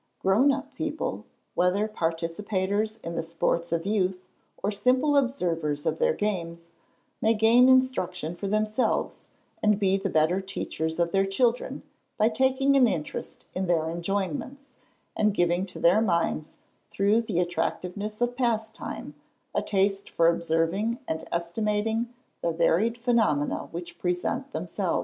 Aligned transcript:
Grown 0.17 0.51
up 0.51 0.73
people, 0.73 1.25
whether 1.53 1.87
participators 1.87 2.97
in 3.03 3.13
the 3.13 3.21
sports 3.21 3.71
of 3.71 3.85
youth, 3.85 4.25
or 4.63 4.71
simple 4.71 5.15
observers 5.15 5.85
of 5.85 5.99
their 5.99 6.11
games, 6.15 6.69
may 7.21 7.35
gain 7.35 7.69
instruction 7.69 8.35
for 8.35 8.47
themselves, 8.47 9.25
and 9.61 9.77
be 9.77 9.97
the 9.97 10.09
better 10.09 10.41
teachers 10.41 10.97
of 10.97 11.11
their 11.11 11.27
children, 11.27 11.83
by 12.17 12.29
taking 12.29 12.75
an 12.75 12.87
interest 12.87 13.45
in 13.53 13.67
their 13.67 13.91
enjoyments, 13.91 14.69
and 15.15 15.35
giving 15.35 15.67
to 15.67 15.77
their 15.79 16.01
minds, 16.01 16.57
through 16.89 17.21
the 17.21 17.39
attractiveness 17.39 18.21
of 18.21 18.35
pastime, 18.35 19.13
a 19.53 19.61
taste 19.61 20.09
for 20.09 20.27
observing 20.29 20.97
and 21.07 21.27
estimating 21.31 22.11
the 22.41 22.49
varied 22.51 22.97
phenomena 22.97 23.69
which 23.71 23.99
present 23.99 24.51
themselves. 24.51 24.99